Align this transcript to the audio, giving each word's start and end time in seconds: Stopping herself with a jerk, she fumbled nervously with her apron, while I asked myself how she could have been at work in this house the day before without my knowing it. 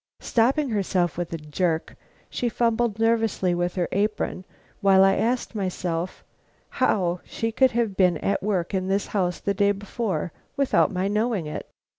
Stopping 0.19 0.69
herself 0.71 1.15
with 1.15 1.31
a 1.31 1.37
jerk, 1.37 1.95
she 2.27 2.49
fumbled 2.49 2.97
nervously 2.97 3.53
with 3.53 3.75
her 3.75 3.87
apron, 3.91 4.45
while 4.79 5.03
I 5.03 5.13
asked 5.15 5.53
myself 5.53 6.23
how 6.69 7.19
she 7.23 7.51
could 7.51 7.73
have 7.73 7.95
been 7.95 8.17
at 8.17 8.41
work 8.41 8.73
in 8.73 8.87
this 8.87 9.05
house 9.13 9.39
the 9.39 9.53
day 9.53 9.71
before 9.71 10.33
without 10.57 10.89
my 10.91 11.07
knowing 11.07 11.45
it. 11.45 11.69